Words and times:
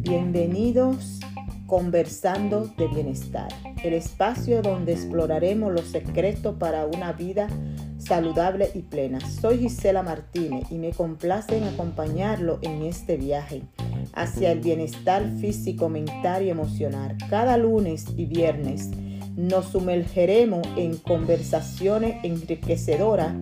Bienvenidos 0.00 1.20
Conversando 1.66 2.66
de 2.76 2.88
Bienestar, 2.88 3.48
el 3.84 3.94
espacio 3.94 4.60
donde 4.60 4.92
exploraremos 4.92 5.72
los 5.72 5.84
secretos 5.84 6.56
para 6.58 6.86
una 6.86 7.12
vida 7.12 7.46
saludable 7.98 8.70
y 8.74 8.80
plena. 8.82 9.20
Soy 9.20 9.58
Gisela 9.58 10.02
Martínez 10.02 10.64
y 10.70 10.78
me 10.78 10.90
complace 10.90 11.58
en 11.58 11.64
acompañarlo 11.64 12.58
en 12.62 12.82
este 12.82 13.16
viaje 13.16 13.62
hacia 14.14 14.50
el 14.50 14.60
bienestar 14.60 15.24
físico, 15.40 15.88
mental 15.88 16.42
y 16.42 16.50
emocional. 16.50 17.16
Cada 17.30 17.56
lunes 17.56 18.06
y 18.16 18.26
viernes 18.26 18.90
nos 19.36 19.66
sumergeremos 19.66 20.66
en 20.76 20.96
conversaciones 20.96 22.16
enriquecedoras 22.24 23.32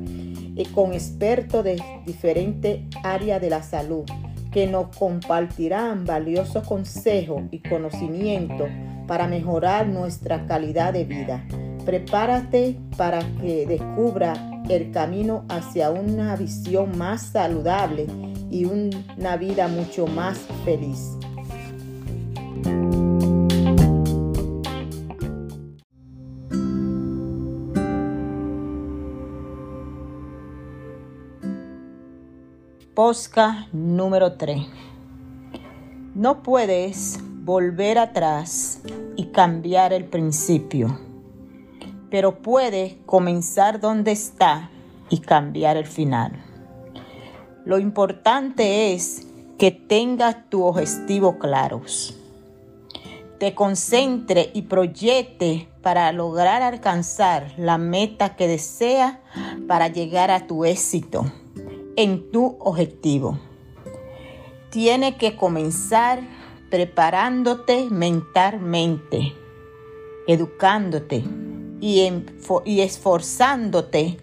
y 0.54 0.64
con 0.66 0.92
expertos 0.92 1.64
de 1.64 1.82
diferentes 2.06 2.80
áreas 3.02 3.40
de 3.40 3.50
la 3.50 3.62
salud 3.62 4.04
que 4.52 4.66
nos 4.66 4.94
compartirán 4.96 6.04
valiosos 6.04 6.66
consejos 6.66 7.42
y 7.50 7.60
conocimientos 7.60 8.68
para 9.06 9.26
mejorar 9.26 9.88
nuestra 9.88 10.46
calidad 10.46 10.92
de 10.92 11.04
vida. 11.04 11.44
Prepárate 11.84 12.78
para 12.96 13.20
que 13.40 13.66
descubra 13.66 14.34
el 14.68 14.90
camino 14.92 15.44
hacia 15.48 15.90
una 15.90 16.36
visión 16.36 16.96
más 16.96 17.22
saludable 17.22 18.06
y 18.50 18.66
una 18.66 19.36
vida 19.36 19.68
mucho 19.68 20.06
más 20.06 20.38
feliz. 20.64 21.16
Posca 32.94 33.68
número 33.72 34.34
3. 34.34 34.66
No 36.14 36.42
puedes 36.42 37.18
volver 37.44 37.98
atrás 37.98 38.80
y 39.16 39.26
cambiar 39.26 39.92
el 39.92 40.04
principio 40.04 40.98
pero 42.12 42.42
puede 42.42 42.98
comenzar 43.06 43.80
donde 43.80 44.12
está 44.12 44.68
y 45.08 45.20
cambiar 45.20 45.78
el 45.78 45.86
final. 45.86 46.32
Lo 47.64 47.78
importante 47.78 48.92
es 48.92 49.26
que 49.58 49.70
tengas 49.70 50.50
tus 50.50 50.60
objetivos 50.60 51.36
claros. 51.36 52.14
Te 53.38 53.54
concentre 53.54 54.50
y 54.52 54.62
proyecte 54.62 55.70
para 55.80 56.12
lograr 56.12 56.60
alcanzar 56.60 57.54
la 57.56 57.78
meta 57.78 58.36
que 58.36 58.46
desea 58.46 59.22
para 59.66 59.88
llegar 59.88 60.30
a 60.30 60.46
tu 60.46 60.66
éxito 60.66 61.24
en 62.02 62.32
tu 62.32 62.56
objetivo. 62.58 63.38
Tiene 64.70 65.16
que 65.16 65.36
comenzar 65.36 66.20
preparándote 66.68 67.88
mentalmente, 67.90 69.34
educándote 70.26 71.22
y, 71.80 72.00
esforzándote 72.80 74.16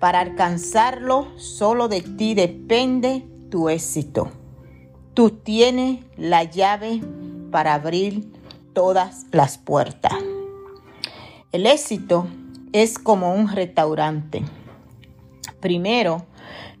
para 0.00 0.20
alcanzarlo, 0.20 1.26
solo 1.36 1.88
de 1.88 2.00
ti 2.00 2.34
depende 2.34 3.26
tu 3.50 3.68
éxito. 3.68 4.30
Tú 5.12 5.30
tienes 5.30 6.04
la 6.16 6.44
llave 6.44 7.02
para 7.50 7.74
abrir 7.74 8.32
todas 8.72 9.26
las 9.32 9.58
puertas. 9.58 10.14
El 11.52 11.66
éxito 11.66 12.28
es 12.72 12.98
como 12.98 13.34
un 13.34 13.48
restaurante. 13.48 14.42
Primero 15.60 16.26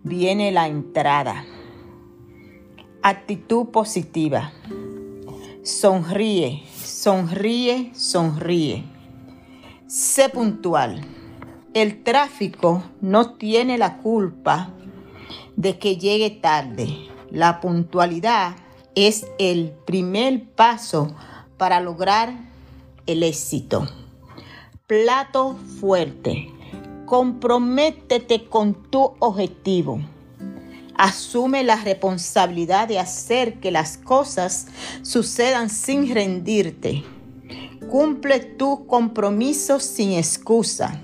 viene 0.02 0.52
la 0.52 0.68
entrada. 0.68 1.44
Actitud 3.02 3.68
positiva. 3.68 4.52
Sonríe, 5.62 6.64
sonríe, 6.84 7.92
sonríe. 7.94 8.84
Sé 9.86 10.28
puntual. 10.28 11.00
El 11.74 12.02
tráfico 12.02 12.82
no 13.00 13.34
tiene 13.34 13.78
la 13.78 13.98
culpa 13.98 14.72
de 15.56 15.78
que 15.78 15.96
llegue 15.96 16.30
tarde. 16.30 16.88
La 17.30 17.60
puntualidad 17.60 18.56
es 18.94 19.26
el 19.38 19.72
primer 19.86 20.44
paso 20.50 21.14
para 21.58 21.80
lograr 21.80 22.32
el 23.06 23.22
éxito. 23.22 23.86
Plato 24.86 25.56
fuerte. 25.80 26.55
Comprométete 27.06 28.48
con 28.48 28.74
tu 28.90 29.14
objetivo. 29.20 30.00
Asume 30.94 31.64
la 31.64 31.76
responsabilidad 31.76 32.88
de 32.88 32.98
hacer 32.98 33.60
que 33.60 33.70
las 33.70 33.96
cosas 33.96 34.66
sucedan 35.02 35.70
sin 35.70 36.12
rendirte 36.14 37.04
Cumple 37.88 38.40
tu 38.40 38.86
compromiso 38.86 39.78
sin 39.78 40.12
excusa. 40.12 41.00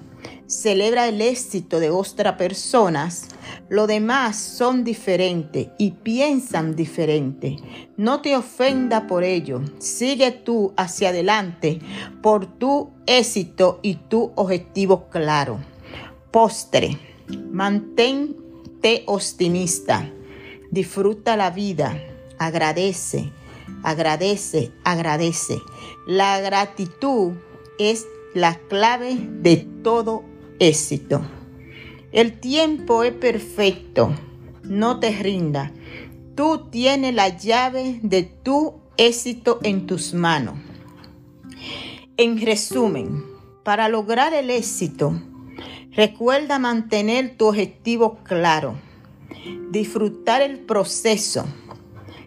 Celebra 0.47 1.07
el 1.07 1.21
éxito 1.21 1.79
de 1.79 1.91
otras 1.91 2.35
personas. 2.35 3.29
Lo 3.69 3.87
demás 3.87 4.37
son 4.37 4.83
diferentes 4.83 5.69
y 5.79 5.93
piensan 5.93 6.75
diferente. 6.75 7.57
No 7.97 8.21
te 8.21 8.37
ofenda 8.37 9.07
por 9.07 9.23
ello. 9.23 9.63
Sigue 9.79 10.33
tú 10.33 10.73
hacia 10.77 11.11
adelante 11.11 11.79
por 12.21 12.47
tu 12.47 12.91
éxito 13.07 13.79
y 13.81 13.95
tu 13.95 14.33
objetivo 14.35 15.09
claro. 15.09 15.72
Postre. 16.33 16.99
Mantente 17.51 19.05
optimista. 19.07 20.11
Disfruta 20.71 21.37
la 21.37 21.51
vida. 21.51 22.03
Agradece 22.39 23.31
agradece, 23.83 24.73
agradece. 24.85 25.61
La 26.07 26.41
gratitud 26.41 27.33
es 27.79 28.07
la 28.35 28.59
clave 28.69 29.17
de 29.17 29.57
todo 29.83 30.25
éxito. 30.59 31.23
El 32.13 32.39
tiempo 32.41 33.05
es 33.05 33.13
perfecto. 33.13 34.15
No 34.63 35.01
te 35.01 35.11
rinda. 35.11 35.73
Tú 36.35 36.69
tienes 36.71 37.15
la 37.15 37.37
llave 37.37 38.01
de 38.03 38.23
tu 38.23 38.75
éxito 38.97 39.59
en 39.63 39.87
tus 39.87 40.15
manos. 40.15 40.55
En 42.17 42.41
resumen, 42.41 43.25
para 43.65 43.89
lograr 43.89 44.35
el 44.35 44.51
éxito, 44.51 45.21
recuerda 45.95 46.59
mantener 46.59 47.37
tu 47.37 47.49
objetivo 47.49 48.19
claro, 48.23 48.75
disfrutar 49.71 50.43
el 50.43 50.61
proceso, 50.61 51.45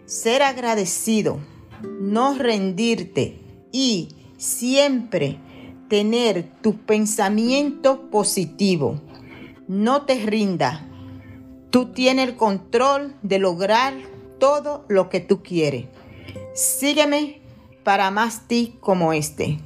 ser 0.04 0.42
agradecido, 0.42 1.38
no 2.00 2.36
rendirte 2.36 3.40
y 3.72 4.08
siempre 4.36 5.38
tener 5.88 6.48
tu 6.62 6.76
pensamiento 6.78 8.10
positivo. 8.10 9.00
No 9.68 10.02
te 10.02 10.14
rinda. 10.24 10.86
Tú 11.70 11.86
tienes 11.86 12.28
el 12.28 12.36
control 12.36 13.14
de 13.22 13.38
lograr 13.38 13.94
todo 14.38 14.84
lo 14.88 15.08
que 15.08 15.20
tú 15.20 15.42
quieres. 15.42 15.86
Sígueme 16.54 17.40
para 17.82 18.10
más 18.10 18.48
ti 18.48 18.76
como 18.80 19.12
este. 19.12 19.58